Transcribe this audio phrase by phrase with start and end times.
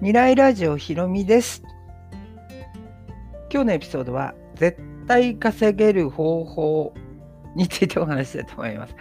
[0.00, 1.62] 未来ラジオひろみです。
[3.52, 6.94] 今日のエピソードは絶対稼げる方法
[7.54, 8.94] についてお話したいと思います。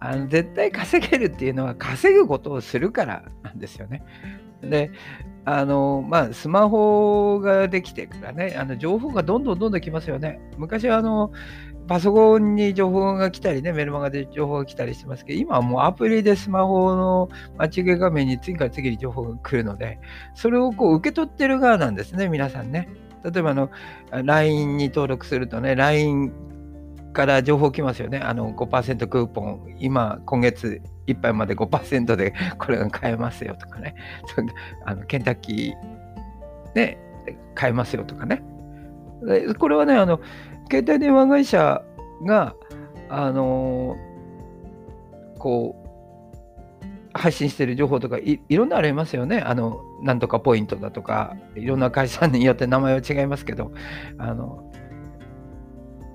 [0.00, 4.02] あの絶対稼げるっていうのは稼ぐことをするからなんですよね。
[4.60, 4.90] で、
[5.44, 10.40] あのまあスマホができてからね、あの情報がどんどんどんどん来ますよね。
[10.58, 11.30] 昔はあの
[11.90, 17.28] パソコンに情報が来たりね、メルマガで情報が来たりしてますけど、今はもうアプリでスマホの
[17.58, 19.98] 待ち受け画面に次から次に情報が来るので、
[20.36, 22.88] それをこう受け取ってる側なんですね、皆さんね。
[23.24, 23.70] 例えばあの、
[24.12, 26.32] LINE に登録するとね、LINE
[27.12, 28.18] から情報来ますよね。
[28.18, 33.96] あの5%クーポン、今、今月いっぱいまで5%で これが買えますよとかね。
[34.86, 36.98] あのケンタッキーで
[37.56, 38.44] 買えますよとかね。
[39.58, 40.20] これはね、あの、
[40.70, 41.82] 携帯電話会社
[42.24, 42.54] が、
[43.08, 43.96] あの
[45.38, 45.80] こう、
[47.12, 49.40] 配信してる情報とかいろんなありますよね。
[49.40, 53.72] あの、なんとかポイントだとか、いろんな会社によって名前は違いますけど、
[54.18, 54.70] あの、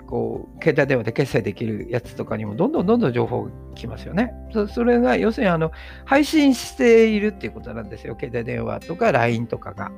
[0.07, 4.33] こう、携帯電話で決済できるやつとかにもどんどんどんどん情報来ますよね。
[4.53, 5.71] そそれが、要するに、あの、
[6.05, 8.15] 配信しているっていうことなんですよ。
[8.17, 9.91] 携帯電話とか LINE とかが。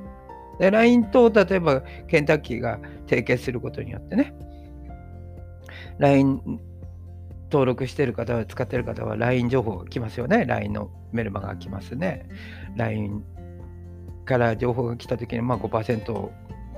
[0.58, 2.78] で、LINE と、例えば、ケンタッキーが
[3.08, 4.34] 提携することによってね、
[5.98, 6.60] LINE
[7.50, 10.44] 登録してる方は、使ってる方は LINE 情報が来ますよね。
[10.44, 12.28] LINE のメルマガが来ますね。
[12.76, 13.24] LINE
[14.24, 16.30] から情報が来たときに、まあ5%、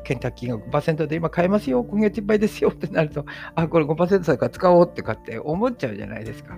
[0.02, 6.56] ケンタッキーが5%で今買えますよ、今月いっぱいですよってなると、あ、これ5%だから使おうってかって思っちゃうじゃないですか。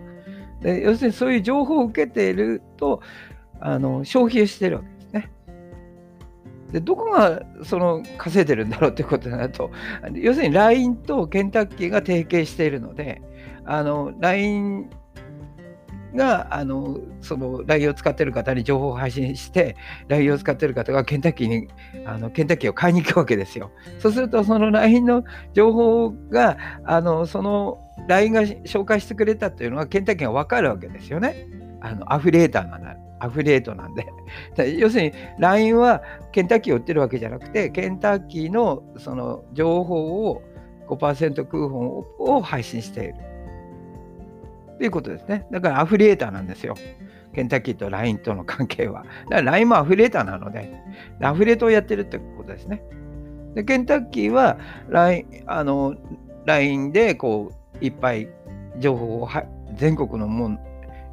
[0.60, 3.02] で要するにそういう情報を受けていると、
[3.60, 4.88] あの消費してるわけ
[6.72, 6.80] で。
[6.80, 9.70] どこがその稼いでるんだろうっていうことになると、
[10.14, 13.22] 要するに LINE とケンタッキーが提携しているので、
[13.64, 14.90] あの LINE
[16.14, 19.76] があのその LINE を使っている方に情報を配信して、
[20.08, 21.68] LINE を使っている方がケンタッキーに
[22.04, 23.70] あのケンタッキーを買いに行くわけですよ。
[23.98, 25.24] そうすると、その LINE の
[25.54, 27.78] 情報が、あのその
[28.08, 31.46] LINE が紹介してくれたっていうのは、ケンタッキーが分かるわけですよね。
[31.82, 32.96] あのアフィリエーターなんだ。
[33.18, 34.06] アフィリエイトなんで。
[34.78, 40.42] 要するに LINE はケンタッキーを売ってるわけじゃなくて、ケンタッキーのその情報を
[40.88, 43.14] 5%クーポンを配信している。
[44.78, 45.46] ということですね。
[45.52, 46.74] だからアフィリエーターなんですよ。
[47.32, 49.04] ケンタッキーと LINE との関係は。
[49.30, 50.72] だから LINE もアフィリエーターなので、
[51.20, 52.82] アフィリエイトをやってるってことですね。
[53.54, 55.94] で、ケンタッキーは LINE, あの
[56.44, 58.28] LINE でこういっぱい
[58.78, 59.28] 情報を
[59.76, 60.58] 全国のもん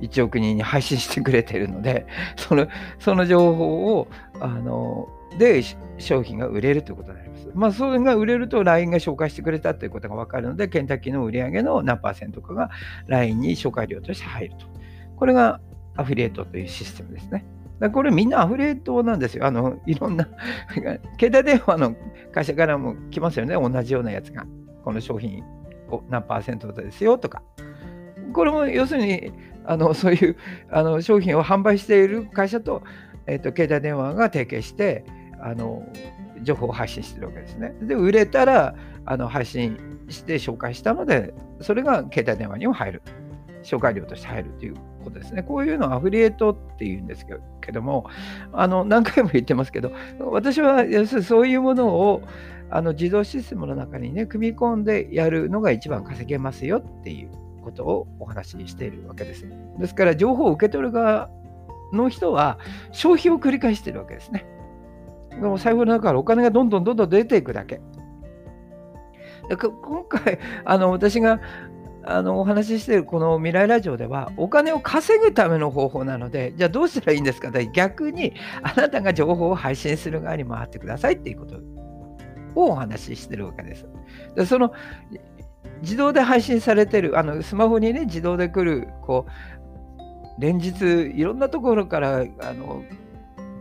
[0.02, 2.06] 1億人に配信してくれているので、
[2.38, 2.68] その
[3.00, 4.08] その情報を
[4.40, 5.62] あので
[5.98, 7.50] 商品が売れるということになります。
[7.54, 12.70] まあ、それが売れると LINE が紹介してくれたということが分かるので、ケンタッキーの売り上げの何パーセントかが
[13.08, 14.66] LINE に紹介料として入ると。
[15.16, 15.60] これが
[15.96, 17.46] アフィリエイトというシステムですね。
[17.80, 19.46] だこれみんなアフィリエイトなんですよ。
[19.46, 20.28] あの、いろんな
[21.20, 21.96] 携帯電話の
[22.31, 23.56] 会社からも来ますよね。
[23.56, 24.46] 同じようなやつが。
[24.84, 25.44] この商品
[26.10, 27.42] 何パーセントですよとか。
[28.34, 29.31] これも要するに、
[29.69, 30.35] あの そういう
[30.72, 32.81] あの商品を販売している会社と,、
[33.28, 35.06] えーと、携帯電話が提携して
[35.40, 35.88] あの
[36.41, 37.75] 情報を配信してるわけですね。
[37.81, 38.75] で、売れたら
[39.06, 39.78] あの配信
[40.09, 43.02] して紹介したので、それが携帯電話にも入る。
[43.62, 45.44] 紹介料として入るということですね。
[45.44, 47.25] こういうのをアフリエイトっていうんです
[47.59, 48.06] けども、
[48.53, 52.22] あの何回も言ってますけど、私は要するにそういうものを
[52.69, 57.30] あの自動システムの中にね、組み込んでやるのが一番稼げますよっていう
[57.69, 59.46] ことをお話ししているわけです。
[59.80, 61.30] ですから、情報を受け取る側
[61.94, 62.59] の人は
[62.91, 64.46] 消費を繰り返しているわけですね。
[65.40, 67.81] も財布の中からお金がどんどんどんどん出ていくだけ。
[69.50, 71.40] だから今回、あの私が
[72.03, 77.51] あのお話ししているこの未来ラジオでは、お金を稼ぐための方法なので、じゃあどうしたらいいんですか？
[77.51, 81.56] 逆に、あなたが情報を配信する側に回ってくださいっていうこと
[82.56, 83.88] をお話ししてるわけです。
[84.36, 84.74] でその
[85.81, 92.83] 自動で配信されてる、あのスマホにね、自動で来る、こう、連日いろんなところからあの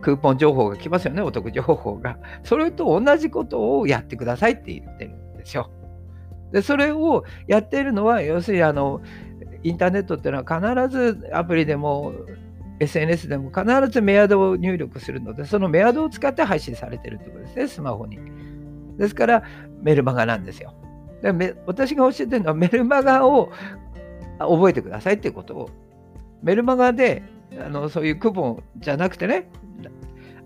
[0.01, 2.17] クーポン情報が来ますよね、お得情報が。
[2.43, 5.71] それと同じことをやってくださいって言ってるんですよ。
[6.51, 9.01] で、それをやっているのは、要するにあの、
[9.63, 12.13] インターネットっていうのは必ずアプリでも
[12.79, 18.17] SNS でも必ずメアドを入力するので、そのメアドを使って配信されてるってことですね、スマホに。
[18.97, 19.43] ですから、
[19.81, 20.73] メルマガなんですよ。
[21.21, 23.51] で私が教えてるのはメルマガを
[24.39, 25.69] 覚えてくださいっていうことを。
[26.41, 27.23] メルマガで
[27.59, 29.49] あのそういうクーポンじゃなくてね、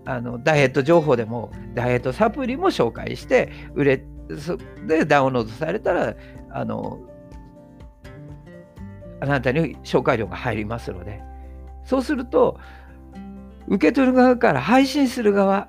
[0.04, 4.04] あのダイエット情報でもダイエットサプリも紹介して売れ
[4.86, 6.16] でダウンロードされたら
[6.50, 6.98] あの
[9.20, 11.22] あなたに紹介料が入りますので
[11.84, 12.58] そうすると
[13.68, 15.68] 受け取る側から配信する側、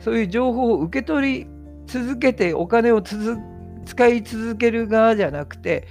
[0.00, 1.46] そういう情報を受け取り
[1.92, 5.86] 続けてお金を使い続ける側じゃなくて、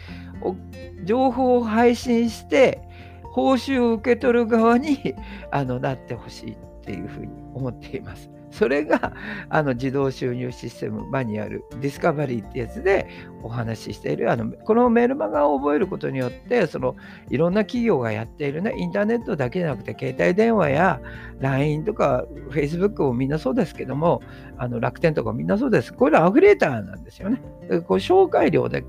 [1.04, 2.82] 情報を配信して
[3.24, 5.14] 報酬を受け取る側に
[5.52, 8.32] あのなってほしいっていうふうに思っています。
[8.52, 9.14] それが
[9.50, 13.08] あの自動収入システムマニュアルディスカバリーってやつで
[13.44, 16.96] お話ししているあのこのメルマガを覚えることによってその
[17.30, 21.02] いろんな企業がやっているねインターネットだけじゃなくて携帯電話や
[21.40, 24.22] LINE とか Facebook もみんなそうですけども
[24.58, 25.94] あの楽天とかみんなそうです。
[25.94, 27.42] これアフレーターなんですよね。
[27.88, 28.84] こう紹介料で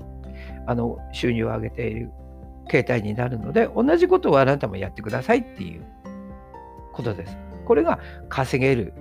[0.67, 2.11] あの収入を上げている
[2.69, 5.85] 携帯になるので同じことをあなたもやってくださいっていう
[6.93, 7.37] ことです。
[7.65, 7.99] これが
[8.29, 8.93] 稼げる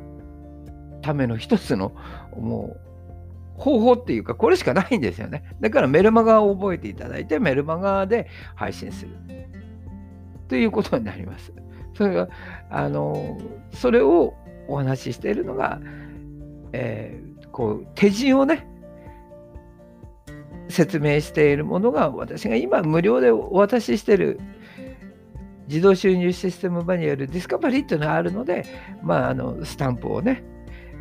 [1.03, 1.93] ための一つの
[2.37, 2.77] も
[3.59, 5.45] う方法っていうかこれしかないんですよね。
[5.61, 9.11] だからメルマガを覚えていただいてメルマガで配信する
[10.49, 11.53] ということになります。
[11.95, 12.29] それが
[12.71, 13.39] あの
[13.73, 14.35] それを
[14.69, 15.81] お話ししているのが、
[16.73, 18.67] えー、こう手順をね
[20.69, 24.41] 説明しているものが私が今無料でお渡ししている
[25.69, 28.65] 自動収入システムマニュアルディスカバリーっていうのがあるので、
[29.03, 30.45] まあ、あのスタンプをね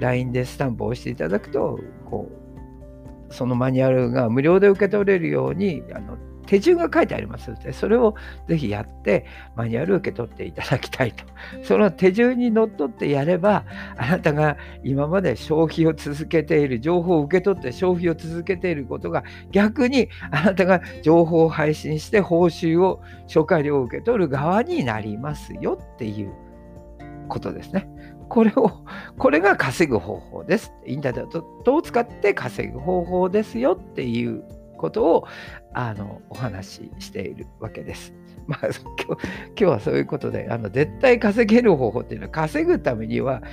[0.01, 2.27] LINE でスタンプを押していただくと、こ
[3.29, 6.17] う、そのマニュアルが無料で受け取れるように、あの
[6.47, 8.15] 手順が書いてありますので、それを
[8.49, 9.25] ぜひやって、
[9.55, 11.23] マニュアルを受け取っていただきたいと。
[11.63, 13.63] その手順にのっとってやれば、
[13.95, 26.33] あなたが今まで消費を続けている、情報を受け取って消費を続けていることが、逆にあなたが情報を配信して報酬を、紹介料を受け取る側になりますよっていう
[27.29, 27.87] ことですね。
[28.31, 28.71] これを、
[29.17, 30.71] これが稼ぐ方法です。
[30.85, 34.41] インターネットを使って稼ぐ方法ですよっていう
[34.77, 35.27] ことを
[35.73, 38.13] あのお話ししているわけです。
[38.47, 43.43] まあ、 今日今日はそういうことであの絶対稼げる方法っていうのは稼ぐためには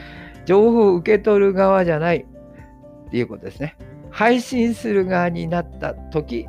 [0.45, 3.77] 情報を受け取る側じゃないっていうことですね。
[4.11, 6.47] 配信する側になった時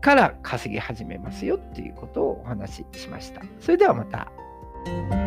[0.00, 3.40] から稼ぎ始めますよっていうことをお話ししました。
[3.60, 5.23] それではまた。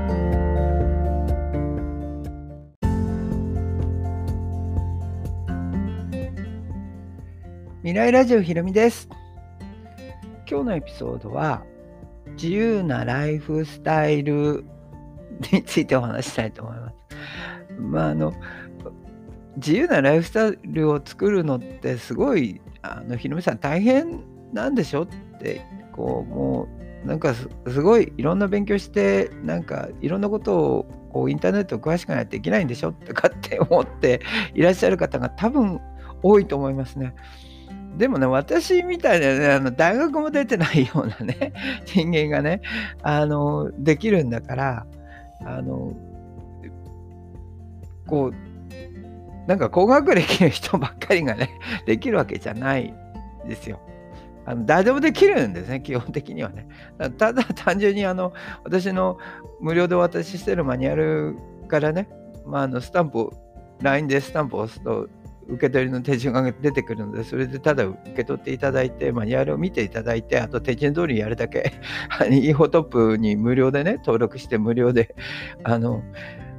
[7.87, 9.07] 未来ラジオひろみです。
[10.45, 11.63] 今日のエピソードは
[12.31, 14.65] 自由なライフスタイル
[15.53, 16.95] についてお話したいと思います。
[17.79, 18.33] まああの
[19.55, 25.07] 自由なライフスタイルを作るのってすごいあのひろみさん大変なんでしょっ
[25.39, 25.61] て
[25.93, 26.67] こうも
[27.05, 27.47] うなんかす
[27.81, 34.19] ごいいろんな勉強してなんかいろんなことをこうインターネット詳しくないとできないんでしょとかって思って
[34.53, 35.79] いらっしゃる方が多分
[36.21, 37.15] 多いと思いますね。
[37.97, 41.53] でもね、私みたいなね、あの大学も出てないようなね、
[41.85, 42.61] 人間がね、
[43.01, 44.85] あの、できるんだから、
[45.45, 45.93] あの、
[48.05, 52.93] こう、なんか高学歴の人ばっかりがね、できるわけじゃない
[53.47, 53.79] ですよ。
[54.45, 56.67] あの誰でもできるんですね、基本的にはね。
[57.17, 58.33] ただ単純にあの
[58.63, 59.17] 私の
[59.59, 62.07] 無料でお渡ししてるマニュアルからね、
[62.45, 63.33] まあ、あのスタンプを、
[63.81, 65.07] LINE でスタンプを押すと、
[65.49, 71.73] 受け取りの手順が出てくるので、それでただ受け取っていただいて、マニュアルを見ていただいて、あと手順通りにやるだけ、
[72.29, 75.15] インフォトップに無料でね、登録して無料で、
[75.63, 76.03] あの、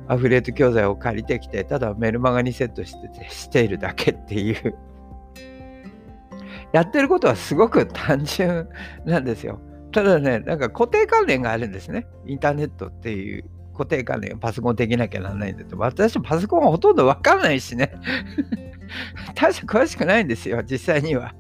[0.09, 4.75] アフレート教材を借りてきて、ただメルマガにセットしてしているだけっていう。
[6.73, 8.69] やってることはすごく単純
[9.05, 9.61] なんですよ。
[9.93, 12.07] ただね、なんか固定関連があるんですね。
[12.27, 13.45] インターネットっていう
[13.79, 15.79] 固定関連パソコンできなきゃならないんだと。
[15.79, 17.93] 私パソコンはほとんどわかんないしね。
[19.35, 21.35] 大して詳しくないんですよ、実際には。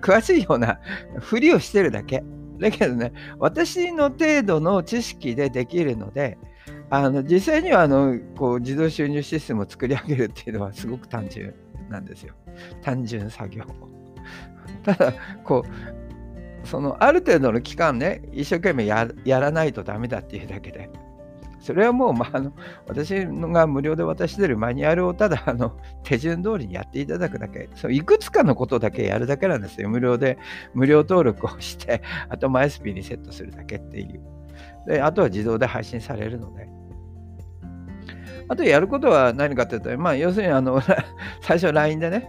[0.00, 0.78] 詳しいような
[1.18, 2.22] ふりをしてるだけ。
[2.58, 6.36] だけどね、私の程度の知識でできるので、
[6.90, 11.54] あの実際にはあのこう自動収入システムを作り上げるっていうのはすごく単純
[11.88, 12.34] なんですよ。
[12.82, 13.64] 単純作業。
[14.84, 15.14] ただ、
[15.44, 20.90] こう、そのある程度の期間ね、一生懸命やらないとダメだっていうだけで、
[21.60, 22.52] それはもう、まあ、あの
[22.86, 29.88] 私が無料で渡してるマニュアルをただ あの手順通りにやっていただくだけ、そういくつかのことだけやるだけなんですよ。
[29.88, 30.38] 無料で、
[30.74, 34.20] 無料登録をして、あとマイスピーにセットするだけっていう。
[34.86, 36.68] で、あとは自動で配信されるので。
[38.48, 40.80] あとやることは何かというと、まあ、要するにあの
[41.40, 42.28] 最初 LINE でね、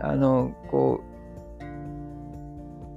[0.00, 1.09] あのこう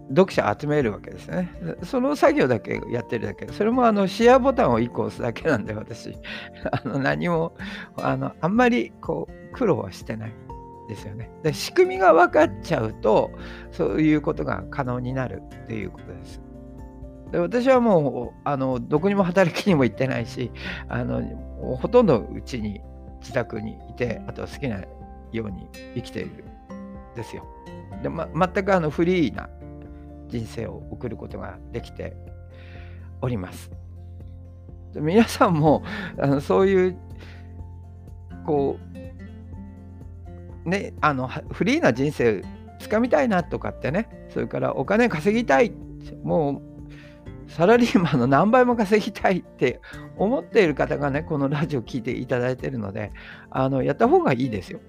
[0.10, 1.51] 読者集めるわけですね。
[1.83, 3.48] その作業だけやってるだけ。
[3.48, 6.17] それもあのシェアボタンを1個押すだけなんで、私。
[6.72, 7.55] あの何も
[7.98, 10.33] あの、あんまりこう苦労はしてない
[10.89, 11.29] ですよね。
[11.43, 13.31] で仕組みが分かっちゃうと、
[13.72, 16.41] そういうことが可能になるっていうことです。
[17.31, 20.51] で私はもうあのどこにも働きにも行ってないし
[20.88, 21.24] あの
[21.77, 22.79] ほとんどうちに
[23.22, 24.83] 自宅にいてあとは好きな
[25.31, 27.43] ように生きているんですよ。
[28.03, 29.50] で、ま、全くあのフリーな
[30.34, 32.18] 人生を送ることができて
[33.22, 33.70] おります。
[34.96, 35.84] 皆さんも
[36.20, 36.98] あのそういう
[38.46, 38.80] こ
[40.66, 42.44] うねあのフリーな人生
[42.80, 45.72] つかみたいなとかってねそれからお金稼ぎたい
[46.24, 46.62] も
[47.48, 49.80] うサラリーマンの何倍も稼ぎたいって
[50.18, 53.12] 思っている方がね、このラジオ聞いていただいてるので、
[53.52, 54.80] あのやった方がいいですよ。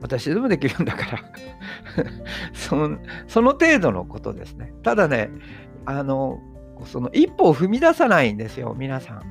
[0.00, 1.22] 私でもできるんだから
[2.54, 2.98] その。
[3.26, 4.72] その程度のことですね。
[4.82, 5.30] ただね、
[5.84, 6.40] あの、
[6.84, 9.22] その一歩を踏み出さないんですよ、皆さん。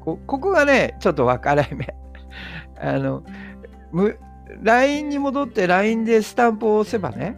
[0.00, 1.94] こここがね、ちょっと分かれ目。
[2.80, 3.24] あの、
[4.62, 7.36] LINE に戻って LINE でスタンプを押せばね、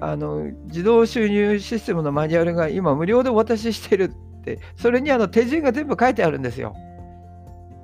[0.00, 4.10] あの自動収入システムのマニュアルが今無料でお渡ししてる
[4.40, 6.74] ってそれにあの手順が全部書いてあるんですよ。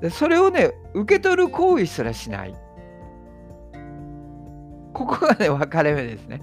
[0.02, 2.54] でそれをね受け取る行為すらしない。
[5.00, 6.42] ここがね分かれ目ですね。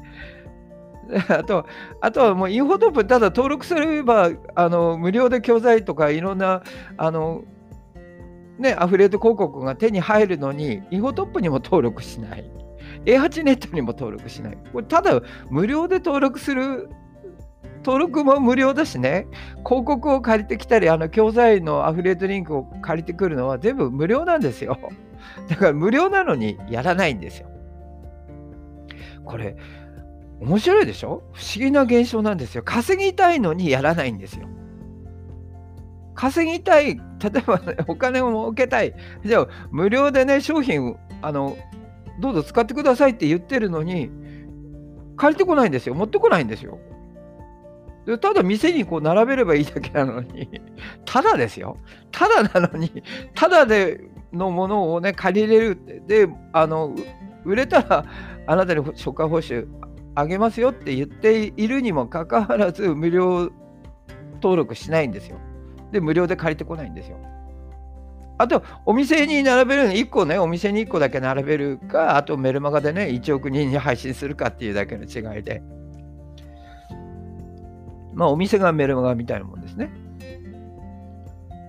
[1.29, 1.65] あと
[2.01, 6.63] あとはもうインフォトップただ登録すればあの無料で教材とかいろんな
[6.97, 7.43] あの
[8.57, 12.49] ねアフレート広告が手に入るのにインフォトップにも登録しない。
[13.05, 14.57] A8 ネットにも登録しない。
[14.73, 16.89] これただ無料で登録する
[17.87, 19.27] 登録も無料だしね、
[19.65, 24.77] 広告を借りてきたり、あの教材のアフリエイトリンクを借りてくるのは全部無料なんですよ。
[25.47, 27.47] だから無料なのにやらないんですよ。
[29.27, 29.55] これ、
[30.39, 31.24] 面白いでしょ？
[31.34, 32.63] 不思議な現象なんですよ。
[32.63, 34.48] 稼ぎたいのにやらないんですよ。
[36.15, 38.93] 稼ぎたい、 例えば、ね、お金を儲けたい。
[39.24, 41.55] じゃあ、無料でね、商品、あの、
[42.19, 44.10] どうぞ使ってくださいって言ってるのに、
[45.15, 45.96] 借りてこないんですよ。
[45.96, 46.79] 持ってこないんですよ。
[48.22, 50.50] ただ店にこう並べればいいだけなのに、
[51.05, 51.77] ただですよ。
[52.12, 53.03] ただなのに、
[53.36, 56.25] ただでのものをね、借りれるって。
[56.25, 56.96] で、あの、
[57.43, 58.05] 売れたら
[58.48, 59.68] あなたに初回報酬
[60.16, 63.51] あげますよって言っているにもかかわらず、無料
[64.36, 65.38] 登録しないんですよ。
[65.92, 67.18] で、無料で借りてこないんですよ。
[68.39, 75.62] あと、お店に並べるの1個ね、お店に1個だけ並べるか、あとメルマガでね、1億人に配信するかっていうだけの違いで。
[78.13, 79.92] まあ、お店がメルマガみたいなもんですね。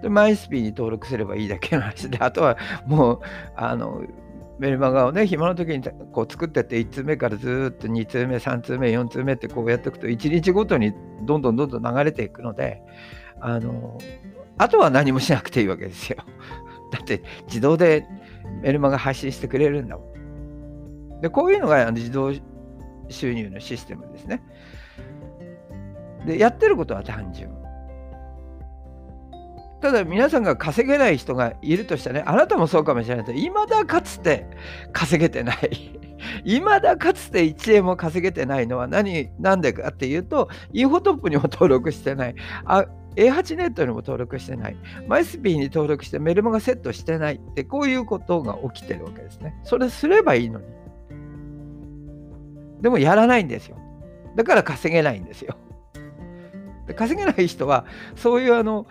[0.02, 2.56] で、マイスピーに登録すればいいだけの話で、あとは
[2.86, 3.20] もう、
[3.56, 4.02] あの、
[4.58, 12.82] メルマガをね、暇の時にこう作ってって、1通目からずっと2通目、3通目、4通目ってこうやっていくと、1日ごとにどんどんどんどん流れていくので、
[13.40, 13.98] あの、
[14.58, 16.18] あとは何もしなくていいわけですよ。
[16.90, 18.06] だって自動で
[18.62, 20.04] メルマガ発信してくれるんだも
[21.18, 21.20] ん。
[21.20, 22.32] で、こういうのが自動
[23.08, 24.42] 収入のシステムですね。
[26.26, 27.50] で、やってることは単純。
[29.80, 34.46] ただ皆さんが稼げない人がいるとしたらね、あなたもそうかもしれないけど、いまだかつて
[34.92, 35.98] 稼げてない。
[36.44, 42.34] いまだかつて1円も稼げてないのは何、なんでかっていうと、インフォトップにも登録してない。
[42.64, 44.76] あ A8 ネットにも登録してない。
[45.08, 49.58] マイスピーに登録してメルマガセットしてないって、こういうことが起きてるわけですね。
[49.64, 50.66] それすればいいのに。
[52.80, 53.76] でもやらないんですよ。
[54.36, 55.56] だから稼げないんですよ。
[56.94, 58.86] 稼げない人は、そういうあの、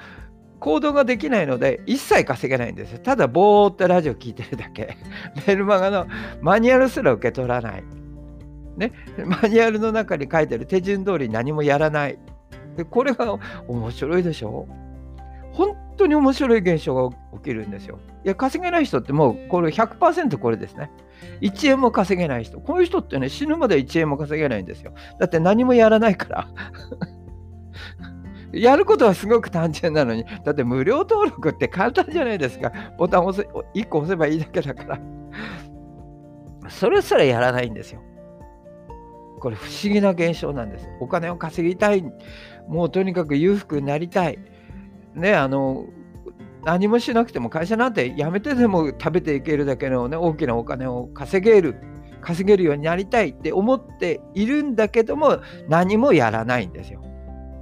[0.59, 2.99] 行動ができないので、一切稼げないんですよ。
[2.99, 4.97] ただ、ぼーっとラジオ聞いてるだけ。
[5.47, 6.07] メルマガの
[6.41, 7.83] マニュアルすら受け取らない。
[8.77, 8.91] ね、
[9.25, 12.19] マニュアルの中に書いてる手順通り何もやらない。
[12.75, 14.67] でこれが面白いでしょ？
[15.53, 17.97] 本当に面白い現象が起きるんですよ。
[18.23, 20.91] いや、稼げない人ってもうこれ100%これですね。
[21.41, 22.59] 1円も稼げない人。
[22.59, 24.93] こういう人ってね、死ぬまで1円も稼げないんですよ。
[25.19, 26.47] だって何もやらないから。
[28.53, 32.71] やることはすごく単純なのに、だって無料登録って簡単じゃないですか。
[32.97, 33.49] ボタンを押せ
[33.79, 34.99] 1個押せばいいだけだから。
[36.69, 38.01] それすらやらないんですよ。
[39.39, 40.87] これ不思議な現象なんです。
[40.99, 42.03] お金を稼ぎたい。
[42.67, 44.39] もうとにかく裕福になりたい。
[45.13, 45.85] ね、あの、
[46.63, 51.75] 何もしなくても会社なんて辞めてでも食べていけるだけの、ね、大きなお金を稼げる、
[52.21, 55.39] 稼げるようになりたいって思っているんだけども、
[55.69, 57.01] 何もやらないんですよ。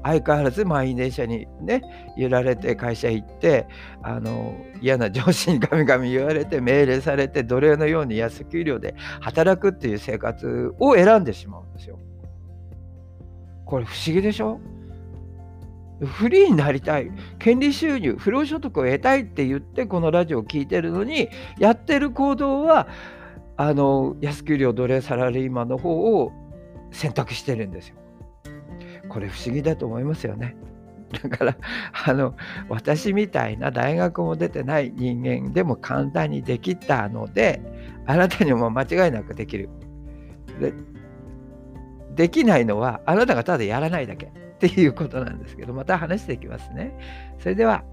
[0.07, 1.81] 相変わらず満員電車にね、
[2.15, 3.67] 揺られて会社行って、
[4.03, 11.99] あの嫌な上司にガミガミ言われて命令されて奴隷のように安給料で働くっていう生活を選んでしまうんですよ。
[13.65, 14.59] これ不思議でしょ？
[16.01, 17.09] フリーになりたい、
[17.39, 22.87] 権利収入、不労所得を得たいって言ってこのラジオを聴いてるのに、やってる行動は、
[23.57, 26.31] あの安給料奴隷サラリーマンの方を
[26.91, 27.95] 選択してるんですよ。
[29.15, 30.57] これ不思議だと思いますよね。
[31.23, 31.57] だから
[32.05, 32.35] あの
[32.67, 37.61] 私みたいな大学も出てない人間でも簡単にできたので
[38.05, 39.69] あなたにも間違いなくできる。
[40.59, 40.73] で
[42.13, 44.29] できないのはあなたがただやらないだけっ
[44.59, 46.93] ていうことなんですけどまた話していきますね。
[47.39, 47.85] それでは。